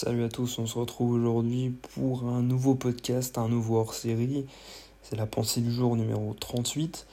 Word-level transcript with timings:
Salut 0.00 0.22
à 0.22 0.28
tous, 0.28 0.60
on 0.60 0.66
se 0.68 0.78
retrouve 0.78 1.10
aujourd'hui 1.10 1.70
pour 1.92 2.22
un 2.28 2.40
nouveau 2.40 2.76
podcast, 2.76 3.36
un 3.36 3.48
nouveau 3.48 3.78
hors-série. 3.78 4.46
C'est 5.02 5.16
la 5.16 5.26
pensée 5.26 5.60
du 5.60 5.72
jour 5.72 5.96
numéro 5.96 6.36
38. 6.38 7.04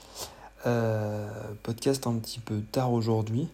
Euh, 0.67 1.27
podcast 1.63 2.05
un 2.05 2.13
petit 2.19 2.37
peu 2.37 2.61
tard 2.71 2.93
aujourd'hui, 2.93 3.47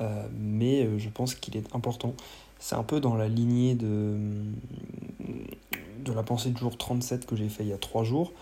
euh, 0.00 0.26
mais 0.36 0.86
euh, 0.86 0.98
je 0.98 1.08
pense 1.08 1.36
qu'il 1.36 1.56
est 1.56 1.72
important. 1.72 2.14
C'est 2.58 2.74
un 2.74 2.82
peu 2.82 2.98
dans 2.98 3.14
la 3.14 3.28
lignée 3.28 3.76
de, 3.76 4.18
la 6.12 6.24
pensée 6.24 6.50
du 6.50 6.58
jour 6.58 6.76
37 6.76 7.26
que 7.26 7.36
j'ai 7.36 7.48
fait 7.48 7.62
il 7.62 7.68
y 7.68 7.72
a 7.72 7.78
3 7.78 8.02
jours. 8.02 8.32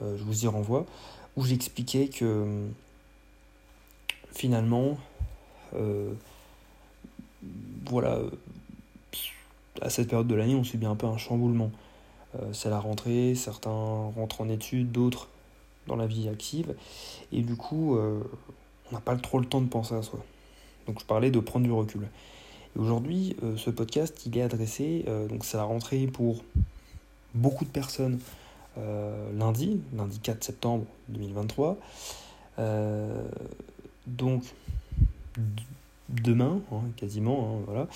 je 0.00 0.24
vous 0.24 0.42
y 0.42 0.48
renvoie, 0.48 0.86
où 1.36 1.44
j'expliquais 1.44 2.08
que 2.08 2.66
finalement, 4.32 4.98
voilà, 7.88 8.18
à 9.82 9.90
cette 9.90 10.08
période 10.08 10.26
de 10.26 10.34
l'année, 10.34 10.54
on 10.54 10.64
subit 10.64 10.86
un 10.86 10.96
peu 10.96 11.06
un 11.06 11.16
chamboulement. 11.16 11.70
Euh, 12.36 12.52
c'est 12.52 12.70
la 12.70 12.78
rentrée, 12.78 13.34
certains 13.34 13.70
rentrent 13.70 14.40
en 14.40 14.48
études, 14.48 14.92
d'autres 14.92 15.28
dans 15.86 15.96
la 15.96 16.06
vie 16.06 16.28
active, 16.28 16.74
et 17.32 17.40
du 17.40 17.56
coup, 17.56 17.96
euh, 17.96 18.20
on 18.90 18.94
n'a 18.94 19.00
pas 19.00 19.16
trop 19.16 19.38
le 19.38 19.46
temps 19.46 19.60
de 19.60 19.68
penser 19.68 19.94
à 19.94 20.02
soi. 20.02 20.22
Donc 20.86 21.00
je 21.00 21.04
parlais 21.06 21.30
de 21.30 21.40
prendre 21.40 21.64
du 21.64 21.72
recul. 21.72 22.02
Et 22.76 22.78
aujourd'hui, 22.78 23.36
euh, 23.42 23.56
ce 23.56 23.70
podcast, 23.70 24.26
il 24.26 24.36
est 24.36 24.42
adressé, 24.42 25.04
donc 25.28 25.44
c'est 25.44 25.56
la 25.56 25.64
rentrée 25.64 26.06
pour 26.06 26.42
beaucoup 27.34 27.64
de 27.64 27.70
personnes 27.70 28.18
lundi, 29.36 29.80
lundi 29.96 30.20
4 30.20 30.44
septembre 30.44 30.84
2023. 31.08 31.76
donc 34.06 34.44
demain, 36.08 36.60
hein, 36.72 36.80
quasiment, 36.96 37.58
hein, 37.58 37.62
voilà. 37.66 37.88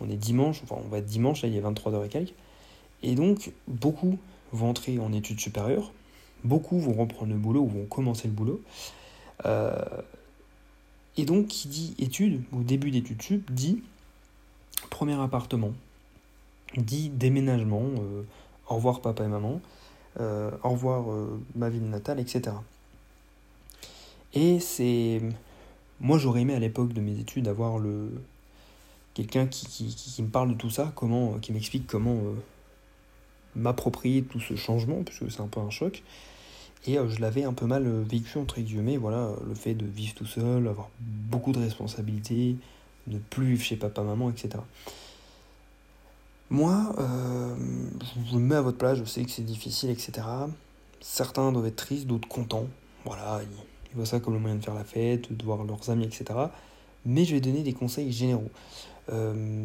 On 0.00 0.08
est 0.08 0.16
dimanche, 0.16 0.60
enfin 0.64 0.76
on 0.84 0.88
va 0.88 0.98
être 0.98 1.06
dimanche, 1.06 1.42
là 1.42 1.48
il 1.48 1.56
est 1.56 1.60
23h 1.60 2.04
et 2.04 2.08
quelques. 2.08 2.34
Et 3.02 3.14
donc, 3.14 3.52
beaucoup 3.68 4.18
vont 4.52 4.70
entrer 4.70 4.98
en 4.98 5.12
études 5.12 5.40
supérieures, 5.40 5.92
beaucoup 6.44 6.78
vont 6.78 6.92
reprendre 6.92 7.32
le 7.32 7.38
boulot 7.38 7.62
ou 7.62 7.68
vont 7.68 7.86
commencer 7.86 8.28
le 8.28 8.34
boulot. 8.34 8.60
Euh, 9.46 9.74
et 11.16 11.24
donc, 11.24 11.48
qui 11.48 11.68
dit 11.68 11.94
études, 11.98 12.42
ou 12.52 12.62
début 12.62 12.90
d'études 12.90 13.22
sup, 13.22 13.50
dit 13.50 13.82
premier 14.90 15.20
appartement, 15.20 15.72
dit 16.76 17.08
déménagement, 17.08 17.82
euh, 17.82 18.22
au 18.68 18.76
revoir 18.76 19.00
papa 19.00 19.24
et 19.24 19.28
maman, 19.28 19.60
euh, 20.20 20.50
au 20.62 20.70
revoir 20.70 21.04
ma 21.54 21.68
ville 21.70 21.88
natale, 21.88 22.20
etc. 22.20 22.56
Et 24.34 24.60
c'est 24.60 25.20
moi, 26.02 26.18
j'aurais 26.18 26.42
aimé 26.42 26.52
à 26.52 26.58
l'époque 26.58 26.92
de 26.92 27.00
mes 27.00 27.18
études 27.18 27.46
avoir 27.48 27.78
le 27.78 28.10
quelqu'un 29.14 29.46
qui, 29.46 29.66
qui, 29.66 30.22
me 30.22 30.28
parle 30.28 30.50
de 30.50 30.54
tout 30.54 30.70
ça, 30.70 30.90
comment, 30.96 31.38
qui 31.38 31.52
m'explique 31.52 31.86
comment 31.86 32.14
euh, 32.16 32.34
m'approprier 33.54 34.22
tout 34.22 34.40
ce 34.40 34.56
changement, 34.56 35.02
puisque 35.04 35.30
c'est 35.30 35.42
un 35.42 35.46
peu 35.46 35.60
un 35.60 35.70
choc. 35.70 36.02
Et 36.86 36.98
euh, 36.98 37.08
je 37.08 37.20
l'avais 37.20 37.44
un 37.44 37.52
peu 37.52 37.66
mal 37.66 37.86
euh, 37.86 38.02
vécu, 38.02 38.38
entre 38.38 38.60
guillemets, 38.60 38.96
voilà, 38.96 39.30
le 39.46 39.54
fait 39.54 39.74
de 39.74 39.86
vivre 39.86 40.14
tout 40.14 40.26
seul, 40.26 40.66
avoir 40.66 40.88
beaucoup 41.00 41.52
de 41.52 41.60
responsabilités, 41.60 42.56
ne 43.06 43.18
plus 43.18 43.46
vivre 43.46 43.62
chez 43.62 43.76
papa-maman, 43.76 44.30
etc. 44.30 44.50
Moi, 46.50 46.94
je 48.30 48.36
me 48.36 48.40
mets 48.40 48.56
à 48.56 48.60
votre 48.60 48.76
place, 48.76 48.98
je 48.98 49.04
sais 49.04 49.24
que 49.24 49.30
c'est 49.30 49.44
difficile, 49.44 49.88
etc. 49.88 50.26
Certains 51.00 51.50
doivent 51.50 51.66
être 51.66 51.76
tristes, 51.76 52.06
d'autres 52.06 52.28
contents. 52.28 52.66
Voilà, 53.06 53.40
voient 53.94 54.06
ça 54.06 54.20
comme 54.20 54.34
le 54.34 54.40
moyen 54.40 54.56
de 54.56 54.64
faire 54.64 54.74
la 54.74 54.84
fête, 54.84 55.32
de 55.32 55.44
voir 55.44 55.64
leurs 55.64 55.90
amis, 55.90 56.04
etc. 56.04 56.24
Mais 57.04 57.24
je 57.24 57.34
vais 57.34 57.40
donner 57.40 57.62
des 57.62 57.72
conseils 57.72 58.12
généraux. 58.12 58.50
Euh, 59.10 59.64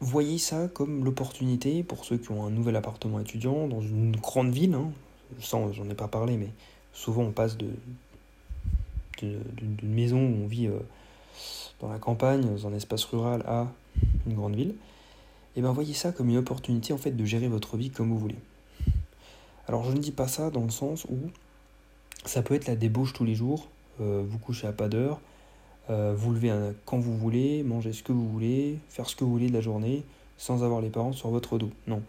voyez 0.00 0.38
ça 0.38 0.68
comme 0.68 1.04
l'opportunité 1.04 1.82
pour 1.82 2.04
ceux 2.04 2.18
qui 2.18 2.30
ont 2.30 2.44
un 2.44 2.50
nouvel 2.50 2.76
appartement 2.76 3.20
étudiant 3.20 3.66
dans 3.68 3.80
une 3.80 4.16
grande 4.16 4.52
ville. 4.52 4.74
Hein. 4.74 4.90
j'en 5.40 5.88
ai 5.88 5.94
pas 5.94 6.08
parlé, 6.08 6.36
mais 6.36 6.50
souvent 6.92 7.22
on 7.22 7.32
passe 7.32 7.56
de 7.56 7.68
d'une 9.20 9.76
maison 9.82 10.18
où 10.18 10.44
on 10.44 10.46
vit 10.46 10.68
euh, 10.68 10.78
dans 11.80 11.88
la 11.88 11.98
campagne, 11.98 12.42
dans 12.42 12.68
un 12.68 12.72
espace 12.72 13.04
rural, 13.04 13.42
à 13.48 13.66
une 14.28 14.34
grande 14.34 14.54
ville. 14.54 14.74
Et 15.56 15.60
bien 15.60 15.72
voyez 15.72 15.94
ça 15.94 16.12
comme 16.12 16.28
une 16.28 16.36
opportunité 16.36 16.92
en 16.92 16.98
fait 16.98 17.10
de 17.10 17.24
gérer 17.24 17.48
votre 17.48 17.76
vie 17.76 17.90
comme 17.90 18.10
vous 18.10 18.18
voulez. 18.18 18.38
Alors 19.66 19.84
je 19.84 19.90
ne 19.90 19.98
dis 19.98 20.12
pas 20.12 20.28
ça 20.28 20.50
dans 20.50 20.62
le 20.62 20.70
sens 20.70 21.04
où 21.06 21.16
ça 22.24 22.42
peut 22.42 22.54
être 22.54 22.66
la 22.66 22.76
débauche 22.76 23.12
tous 23.12 23.24
les 23.24 23.34
jours, 23.34 23.68
euh, 24.00 24.22
vous 24.26 24.38
couchez 24.38 24.66
à 24.66 24.72
pas 24.72 24.88
d'heure, 24.88 25.20
euh, 25.90 26.14
vous 26.16 26.32
levez 26.32 26.52
quand 26.84 26.98
vous 26.98 27.16
voulez, 27.16 27.62
manger 27.62 27.92
ce 27.92 28.02
que 28.02 28.12
vous 28.12 28.28
voulez, 28.28 28.78
faire 28.88 29.08
ce 29.08 29.16
que 29.16 29.24
vous 29.24 29.32
voulez 29.32 29.48
de 29.48 29.54
la 29.54 29.60
journée, 29.60 30.04
sans 30.36 30.62
avoir 30.64 30.80
les 30.80 30.90
parents 30.90 31.12
sur 31.12 31.30
votre 31.30 31.58
dos. 31.58 31.70
Non. 31.86 32.02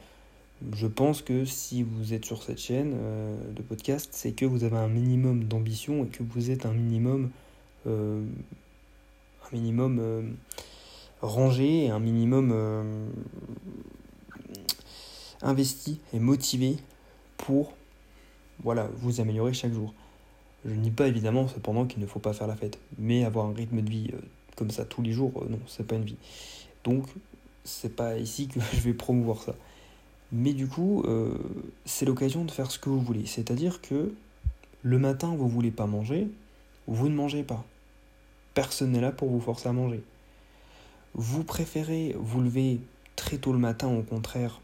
Je 0.73 0.87
pense 0.87 1.21
que 1.21 1.45
si 1.45 1.83
vous 1.83 2.13
êtes 2.13 2.25
sur 2.25 2.43
cette 2.43 2.59
chaîne 2.59 2.93
euh, 2.95 3.37
de 3.53 3.61
podcast, 3.61 4.09
c'est 4.11 4.33
que 4.33 4.45
vous 4.45 4.65
avez 4.65 4.75
un 4.75 4.89
minimum 4.89 5.45
d'ambition 5.45 6.03
et 6.03 6.07
que 6.07 6.21
vous 6.21 6.51
êtes 6.51 6.65
un 6.65 6.73
minimum, 6.73 7.29
un 7.87 8.21
minimum 9.53 10.35
rangé 11.21 11.89
un 11.89 11.99
minimum 11.99 12.53
investi 15.41 15.99
et 16.13 16.19
motivé 16.19 16.77
pour 17.37 17.73
voilà, 18.63 18.89
vous 18.97 19.21
améliorer 19.21 19.53
chaque 19.53 19.73
jour. 19.73 19.93
Je 20.65 20.71
ne 20.73 20.81
dis 20.81 20.91
pas 20.91 21.07
évidemment 21.07 21.47
cependant 21.47 21.85
qu'il 21.85 22.01
ne 22.01 22.05
faut 22.05 22.19
pas 22.19 22.33
faire 22.33 22.47
la 22.47 22.55
fête, 22.55 22.79
mais 22.97 23.23
avoir 23.23 23.45
un 23.45 23.53
rythme 23.53 23.81
de 23.81 23.89
vie 23.89 24.09
euh, 24.13 24.19
comme 24.55 24.71
ça 24.71 24.83
tous 24.85 25.01
les 25.01 25.13
jours, 25.13 25.31
euh, 25.41 25.49
non, 25.49 25.59
c'est 25.67 25.87
pas 25.87 25.95
une 25.95 26.03
vie. 26.03 26.17
Donc, 26.83 27.05
c'est 27.63 27.95
pas 27.95 28.17
ici 28.17 28.47
que 28.47 28.59
je 28.73 28.81
vais 28.81 28.93
promouvoir 28.93 29.41
ça. 29.41 29.55
Mais 30.31 30.53
du 30.53 30.67
coup, 30.67 31.03
euh, 31.05 31.33
c'est 31.85 32.05
l'occasion 32.05 32.43
de 32.43 32.51
faire 32.51 32.69
ce 32.69 32.77
que 32.77 32.89
vous 32.89 32.99
voulez. 32.99 33.25
C'est-à-dire 33.25 33.81
que 33.81 34.13
le 34.83 34.99
matin, 34.99 35.33
vous 35.35 35.47
voulez 35.47 35.71
pas 35.71 35.87
manger, 35.87 36.27
vous 36.87 37.09
ne 37.09 37.15
mangez 37.15 37.43
pas. 37.43 37.63
Personne 38.53 38.91
n'est 38.91 39.01
là 39.01 39.11
pour 39.11 39.29
vous 39.29 39.39
forcer 39.39 39.69
à 39.69 39.73
manger. 39.73 40.03
Vous 41.13 41.43
préférez 41.43 42.15
vous 42.19 42.41
lever 42.41 42.79
très 43.15 43.37
tôt 43.37 43.53
le 43.53 43.59
matin, 43.59 43.87
au 43.87 44.03
contraire, 44.03 44.61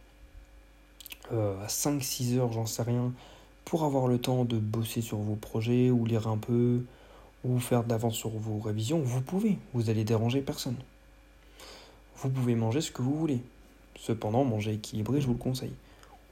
à 1.32 1.68
5-6 1.68 2.38
heures, 2.38 2.54
j'en 2.54 2.68
sais 2.68 2.84
rien, 2.84 3.12
pour 3.66 3.84
avoir 3.84 4.08
le 4.08 4.20
temps 4.20 4.46
de 4.46 4.58
bosser 4.58 5.02
sur 5.02 5.18
vos 5.18 5.36
projets 5.36 5.90
ou 5.90 6.06
lire 6.06 6.28
un 6.28 6.38
peu 6.38 6.82
ou 7.44 7.60
faire 7.60 7.84
d'avance 7.84 8.16
sur 8.16 8.30
vos 8.30 8.60
révisions, 8.60 9.00
vous 9.00 9.22
pouvez, 9.22 9.58
vous 9.74 9.90
allez 9.90 10.04
déranger 10.04 10.42
personne. 10.42 10.78
Vous 12.18 12.30
pouvez 12.30 12.56
manger 12.56 12.82
ce 12.82 12.92
que 12.92 13.02
vous 13.02 13.16
voulez. 13.16 13.42
Cependant, 14.00 14.44
manger 14.44 14.74
équilibré, 14.74 15.22
je 15.22 15.28
vous 15.28 15.34
le 15.34 15.40
conseille. 15.40 15.74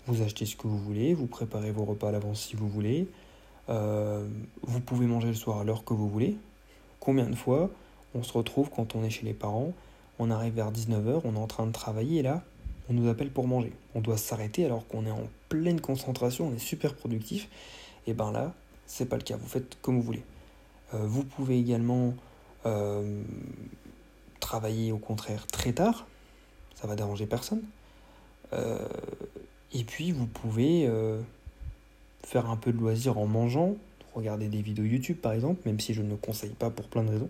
Vous 0.07 0.21
achetez 0.21 0.45
ce 0.45 0.55
que 0.55 0.67
vous 0.67 0.77
voulez, 0.77 1.13
vous 1.13 1.27
préparez 1.27 1.71
vos 1.71 1.85
repas 1.85 2.09
à 2.09 2.11
l'avance 2.11 2.41
si 2.41 2.55
vous 2.55 2.67
voulez. 2.67 3.07
Euh, 3.69 4.27
vous 4.63 4.79
pouvez 4.79 5.05
manger 5.05 5.29
le 5.29 5.33
soir 5.33 5.59
à 5.59 5.63
l'heure 5.63 5.85
que 5.85 5.93
vous 5.93 6.09
voulez. 6.09 6.35
Combien 6.99 7.29
de 7.29 7.35
fois 7.35 7.69
on 8.15 8.23
se 8.23 8.33
retrouve 8.33 8.69
quand 8.69 8.95
on 8.95 9.03
est 9.03 9.09
chez 9.09 9.25
les 9.25 9.33
parents, 9.33 9.73
on 10.19 10.29
arrive 10.29 10.53
vers 10.53 10.71
19h, 10.71 11.21
on 11.23 11.35
est 11.35 11.39
en 11.39 11.47
train 11.47 11.65
de 11.65 11.71
travailler 11.71 12.19
et 12.19 12.23
là, 12.23 12.43
on 12.89 12.93
nous 12.93 13.09
appelle 13.09 13.31
pour 13.31 13.47
manger. 13.47 13.73
On 13.95 14.01
doit 14.01 14.17
s'arrêter 14.17 14.65
alors 14.65 14.87
qu'on 14.87 15.05
est 15.05 15.11
en 15.11 15.27
pleine 15.49 15.79
concentration, 15.79 16.47
on 16.47 16.55
est 16.55 16.59
super 16.59 16.95
productif. 16.95 17.49
Et 18.07 18.13
ben 18.13 18.31
là, 18.31 18.53
c'est 18.85 19.05
pas 19.05 19.15
le 19.15 19.23
cas. 19.23 19.37
Vous 19.37 19.47
faites 19.47 19.77
comme 19.81 19.95
vous 19.95 20.01
voulez. 20.01 20.23
Euh, 20.93 21.05
vous 21.05 21.23
pouvez 21.23 21.59
également 21.59 22.13
euh, 22.65 23.21
travailler 24.39 24.91
au 24.91 24.97
contraire 24.97 25.47
très 25.47 25.73
tard. 25.73 26.07
Ça 26.75 26.87
va 26.87 26.95
déranger 26.95 27.25
personne. 27.25 27.63
Euh, 28.51 28.77
et 29.73 29.83
puis 29.83 30.11
vous 30.11 30.27
pouvez 30.27 30.89
faire 32.23 32.49
un 32.49 32.57
peu 32.57 32.71
de 32.71 32.77
loisir 32.77 33.17
en 33.17 33.25
mangeant, 33.25 33.75
regarder 34.13 34.47
des 34.47 34.61
vidéos 34.61 34.85
YouTube 34.85 35.17
par 35.17 35.33
exemple, 35.33 35.61
même 35.65 35.79
si 35.79 35.93
je 35.93 36.01
ne 36.01 36.09
le 36.09 36.15
conseille 36.15 36.51
pas 36.51 36.69
pour 36.69 36.87
plein 36.87 37.03
de 37.03 37.09
raisons. 37.09 37.29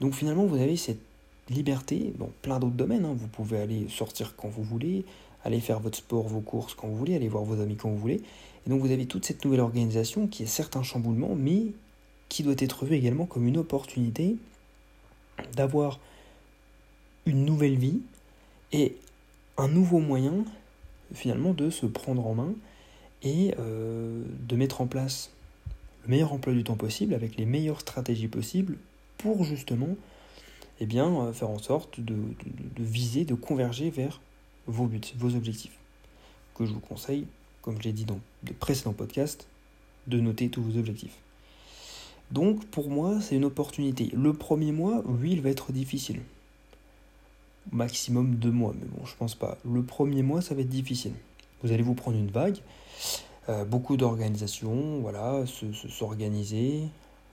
Donc 0.00 0.14
finalement, 0.14 0.44
vous 0.44 0.60
avez 0.60 0.76
cette 0.76 1.11
liberté 1.50 2.12
dans 2.18 2.30
plein 2.42 2.58
d'autres 2.58 2.74
domaines. 2.74 3.04
Hein. 3.04 3.14
Vous 3.16 3.28
pouvez 3.28 3.58
aller 3.58 3.86
sortir 3.88 4.34
quand 4.36 4.48
vous 4.48 4.62
voulez, 4.62 5.04
aller 5.44 5.60
faire 5.60 5.80
votre 5.80 5.98
sport, 5.98 6.28
vos 6.28 6.40
courses 6.40 6.74
quand 6.74 6.88
vous 6.88 6.96
voulez, 6.96 7.14
aller 7.14 7.28
voir 7.28 7.44
vos 7.44 7.60
amis 7.60 7.76
quand 7.76 7.90
vous 7.90 7.98
voulez. 7.98 8.20
Et 8.66 8.70
donc 8.70 8.80
vous 8.80 8.90
avez 8.90 9.06
toute 9.06 9.24
cette 9.24 9.44
nouvelle 9.44 9.60
organisation 9.60 10.26
qui 10.26 10.44
est 10.44 10.46
certes 10.46 10.76
un 10.76 10.82
chamboulement, 10.82 11.34
mais 11.34 11.66
qui 12.28 12.42
doit 12.42 12.54
être 12.58 12.86
vue 12.86 12.94
également 12.94 13.26
comme 13.26 13.46
une 13.46 13.58
opportunité 13.58 14.36
d'avoir 15.54 15.98
une 17.26 17.44
nouvelle 17.44 17.76
vie 17.76 18.00
et 18.72 18.96
un 19.58 19.68
nouveau 19.68 19.98
moyen 19.98 20.44
finalement 21.12 21.52
de 21.52 21.70
se 21.70 21.86
prendre 21.86 22.26
en 22.26 22.34
main 22.34 22.54
et 23.22 23.54
euh, 23.58 24.22
de 24.48 24.56
mettre 24.56 24.80
en 24.80 24.86
place 24.86 25.30
le 26.04 26.10
meilleur 26.10 26.32
emploi 26.32 26.52
du 26.52 26.64
temps 26.64 26.76
possible 26.76 27.14
avec 27.14 27.36
les 27.36 27.44
meilleures 27.44 27.80
stratégies 27.80 28.28
possibles 28.28 28.78
pour 29.18 29.44
justement 29.44 29.96
eh 30.80 30.86
bien, 30.86 31.14
euh, 31.14 31.32
faire 31.32 31.50
en 31.50 31.58
sorte 31.58 32.00
de, 32.00 32.14
viser, 32.78 33.24
de 33.24 33.34
converger 33.34 33.90
vers 33.90 34.20
vos 34.66 34.86
buts, 34.86 35.00
vos 35.16 35.34
objectifs. 35.34 35.78
Que 36.54 36.66
je 36.66 36.72
vous 36.72 36.80
conseille, 36.80 37.26
comme 37.62 37.78
je 37.78 37.84
l'ai 37.84 37.92
dit 37.92 38.04
dans 38.04 38.20
de 38.42 38.52
précédents 38.52 38.92
podcasts, 38.92 39.46
de 40.06 40.20
noter 40.20 40.48
tous 40.48 40.62
vos 40.62 40.78
objectifs. 40.78 41.16
Donc 42.30 42.64
pour 42.66 42.90
moi, 42.90 43.20
c'est 43.20 43.36
une 43.36 43.44
opportunité. 43.44 44.10
Le 44.14 44.32
premier 44.32 44.72
mois, 44.72 45.02
oui, 45.04 45.32
il 45.32 45.40
va 45.40 45.50
être 45.50 45.72
difficile. 45.72 46.20
maximum 47.70 48.34
deux 48.36 48.50
mois, 48.50 48.74
mais 48.78 48.86
bon, 48.86 49.04
je 49.04 49.14
pense 49.16 49.34
pas. 49.34 49.58
Le 49.64 49.82
premier 49.82 50.22
mois, 50.22 50.42
ça 50.42 50.54
va 50.54 50.62
être 50.62 50.68
difficile. 50.68 51.12
Vous 51.62 51.70
allez 51.70 51.82
vous 51.82 51.94
prendre 51.94 52.16
une 52.16 52.30
vague, 52.30 52.58
euh, 53.48 53.64
beaucoup 53.64 53.96
d'organisation, 53.96 54.98
voilà, 55.00 55.44
s'organiser, 55.88 56.88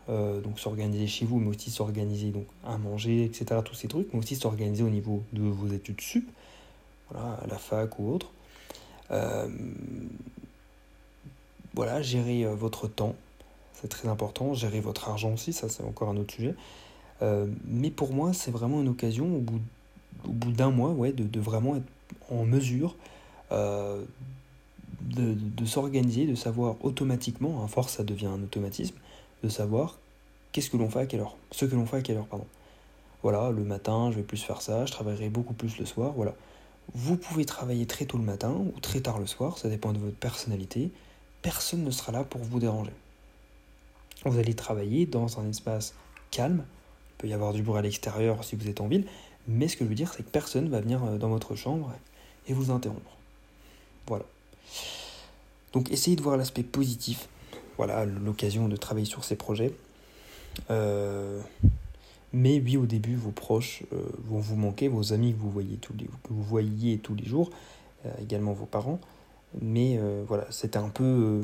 euh, 0.10 0.42
donc 0.42 0.60
s'organiser 0.60 1.08
chez 1.08 1.26
vous, 1.26 1.40
mais 1.40 1.48
aussi 1.48 1.72
s'organiser 1.72 2.32
donc 2.32 2.46
à 2.66 2.78
manger, 2.78 3.26
etc. 3.26 3.62
Tous 3.64 3.76
ces 3.76 3.88
trucs, 3.88 4.12
mais 4.14 4.20
aussi 4.20 4.36
s'organiser 4.36 4.84
au 4.84 4.90
niveau 4.90 5.24
de 5.34 5.42
vos 5.42 5.68
études 5.68 6.02
sup, 6.02 6.28
voilà, 7.10 7.34
à 7.44 7.48
la 7.48 7.58
fac 7.58 7.98
ou 8.00 8.12
autre. 8.12 8.32
Euh, 9.12 9.48
voilà, 11.74 12.02
gérer 12.02 12.46
votre 12.56 12.88
temps, 12.88 13.16
c'est 13.74 13.88
très 13.88 14.08
important. 14.08 14.54
Gérer 14.54 14.82
votre 14.82 15.10
argent 15.10 15.34
aussi, 15.34 15.54
ça 15.54 15.70
c'est 15.70 15.84
encore 15.84 16.10
un 16.10 16.18
autre 16.18 16.34
sujet. 16.34 16.56
mais 17.66 17.92
pour 17.92 18.14
moi, 18.14 18.34
c'est 18.34 18.52
vraiment 18.52 18.82
une 18.82 18.90
occasion 18.90 19.36
au 19.36 19.40
bout, 19.40 19.62
au 20.26 20.32
bout 20.32 20.52
d'un 20.52 20.72
mois, 20.72 20.92
ouais, 20.92 21.12
de, 21.12 21.24
de, 21.24 21.40
vraiment 21.40 21.76
être 21.76 21.86
en 22.30 22.46
mesure 22.46 22.96
euh, 23.52 24.04
de, 25.02 25.34
de 25.34 25.66
s'organiser, 25.66 26.26
de 26.26 26.36
savoir 26.36 26.76
automatiquement, 26.82 27.64
à 27.64 27.68
force 27.68 27.94
ça 27.98 28.04
devient 28.04 28.28
un 28.28 28.44
automatisme, 28.44 28.96
de 29.44 29.50
savoir 29.50 29.97
qu'est-ce 30.51 30.69
que 30.69 30.77
l'on 30.77 30.89
fait 30.89 31.00
à 31.00 31.06
quelle 31.06 31.21
heure, 31.21 31.38
ce 31.51 31.65
que 31.65 31.75
l'on 31.75 31.86
fait 31.86 31.97
à 31.97 32.01
quelle 32.01 32.18
heure, 32.18 32.27
pardon. 32.27 32.47
Voilà, 33.21 33.51
le 33.51 33.63
matin, 33.63 34.12
je 34.12 34.18
vais 34.18 34.24
plus 34.24 34.41
faire 34.41 34.62
ça, 34.62 34.86
je 34.86 34.91
travaillerai 34.91 35.30
beaucoup 35.30 35.53
plus 35.53 35.77
le 35.77 35.86
soir, 35.86 36.13
voilà. 36.13 36.33
Vous 36.94 37.18
pouvez 37.18 37.45
travailler 37.45 37.86
très 37.86 38.06
tôt 38.06 38.18
le 38.18 38.24
matin 38.24 38.51
ou 38.51 38.80
très 38.80 39.01
tard 39.01 39.19
le 39.19 39.27
soir, 39.27 39.57
ça 39.57 39.69
dépend 39.69 39.94
de 39.94 40.00
votre 40.00 40.15
personnalité. 40.15 40.91
Personne 41.41 41.83
ne 41.83 41.91
sera 41.91 42.12
là 42.12 42.24
pour 42.24 42.41
vous 42.41 42.59
déranger. 42.59 42.94
Vous 44.25 44.39
allez 44.39 44.56
travailler 44.56 45.06
dans 45.06 45.39
un 45.39 45.47
espace 45.50 45.94
calme, 46.31 46.63
il 47.12 47.15
peut 47.18 47.27
y 47.27 47.33
avoir 47.33 47.53
du 47.53 47.62
bruit 47.62 47.77
à 47.77 47.81
l'extérieur 47.81 48.44
si 48.44 48.56
vous 48.56 48.68
êtes 48.68 48.81
en 48.81 48.88
ville, 48.88 49.06
mais 49.47 49.68
ce 49.68 49.77
que 49.77 49.83
je 49.83 49.89
veux 49.89 49.95
dire, 49.95 50.13
c'est 50.13 50.24
que 50.24 50.30
personne 50.30 50.65
ne 50.65 50.69
va 50.69 50.81
venir 50.81 51.03
euh, 51.03 51.18
dans 51.18 51.30
votre 51.30 51.56
chambre 51.56 51.91
et 52.47 52.53
vous 52.53 52.71
interrompre. 52.71 53.18
Voilà. 54.07 54.25
Donc 55.74 55.91
essayez 55.91 56.15
de 56.15 56.21
voir 56.21 56.38
l'aspect 56.38 56.63
positif. 56.63 57.30
Voilà, 57.80 58.04
l'occasion 58.04 58.68
de 58.68 58.76
travailler 58.76 59.06
sur 59.06 59.24
ces 59.24 59.38
projets. 59.38 59.72
Euh, 60.70 61.40
mais 62.34 62.60
oui, 62.60 62.76
au 62.76 62.86
début, 62.86 63.16
vos 63.16 63.31
proches 63.31 63.84
euh, 63.94 64.04
vont 64.26 64.40
vous 64.40 64.58
manquer, 64.58 64.90
vos 64.90 65.14
amis 65.14 65.31
que 65.31 65.40
vous 65.40 65.50
voyez 65.50 65.78
tous 65.78 67.16
les, 67.16 67.26
jours, 67.26 67.52
euh, 68.06 68.12
également 68.22 68.52
vos 68.52 68.66
parents. 68.66 69.00
Mais 69.62 69.98
voilà, 70.28 70.46
c'était 70.50 70.78
un 70.78 70.90
peu 70.90 71.42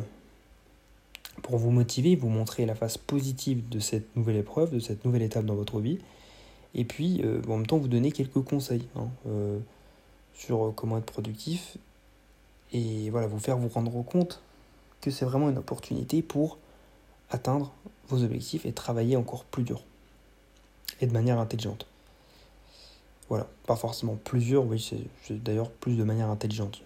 pour 1.42 1.58
vous 1.58 1.72
motiver, 1.72 2.18
vous 2.18 2.28
montrer 2.28 2.66
la 2.66 2.76
face 2.76 2.98
positive 2.98 3.70
de 3.70 3.80
cette 3.80 4.14
nouvelle 4.18 4.36
épreuve, 4.36 4.72
de 4.72 4.80
cette 4.80 5.06
nouvelle 5.06 5.22
étape 5.22 5.46
dans 5.46 5.56
votre 5.56 5.80
vie. 5.80 6.00
Et 6.74 6.84
puis, 6.84 7.24
en 7.48 7.56
même 7.56 7.66
temps, 7.66 7.78
vous 7.78 7.88
donner 7.88 8.12
quelques 8.12 8.44
conseils 8.44 8.90
hein, 8.98 9.08
sur 10.34 10.74
comment 10.76 10.98
être 10.98 11.06
productif 11.06 11.78
et 12.74 13.10
voilà, 13.10 13.26
vous 13.26 13.40
faire 13.40 13.58
vous 13.58 13.70
rendre 13.70 14.04
compte 14.04 14.42
que 15.06 15.12
c'est 15.12 15.26
vraiment 15.26 15.50
une 15.50 15.60
opportunité 15.60 16.24
pour 16.24 16.58
atteindre 17.30 17.72
vos 18.10 18.24
objectifs 18.24 18.66
et 18.66 18.74
travailler 18.74 19.16
encore 19.16 19.46
plus 19.46 19.64
dur 19.64 19.84
et 21.00 21.06
de 21.06 21.14
manière 21.14 21.40
intelligente. 21.40 21.86
Voilà, 23.30 23.48
pas 23.68 23.76
forcément 23.76 24.18
plusieurs, 24.24 24.66
oui, 24.66 24.84
c'est 25.24 25.44
d'ailleurs 25.44 25.70
plus 25.70 25.96
de 25.96 26.04
manière 26.04 26.30
intelligente. 26.30 26.82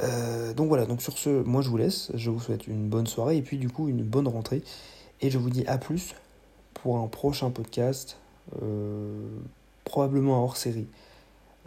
Euh, 0.00 0.54
donc 0.54 0.68
voilà, 0.68 0.86
donc 0.86 1.02
sur 1.02 1.18
ce, 1.18 1.42
moi 1.42 1.62
je 1.62 1.68
vous 1.68 1.76
laisse, 1.76 2.10
je 2.14 2.30
vous 2.30 2.40
souhaite 2.40 2.66
une 2.66 2.88
bonne 2.88 3.06
soirée 3.06 3.36
et 3.36 3.42
puis 3.42 3.58
du 3.58 3.68
coup 3.68 3.88
une 3.88 4.02
bonne 4.02 4.28
rentrée. 4.28 4.62
Et 5.20 5.30
je 5.30 5.38
vous 5.38 5.50
dis 5.50 5.66
à 5.66 5.78
plus 5.78 6.14
pour 6.74 6.98
un 6.98 7.06
prochain 7.06 7.50
podcast, 7.50 8.18
euh, 8.62 9.28
probablement 9.84 10.42
hors 10.42 10.56
série. 10.56 10.86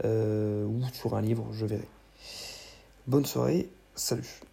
Euh, 0.04 0.66
ou 0.66 0.82
sur 0.94 1.16
un 1.16 1.22
livre, 1.22 1.46
je 1.54 1.66
verrai. 1.66 1.88
Bonne 3.08 3.26
soirée, 3.26 3.70
salut 3.96 4.44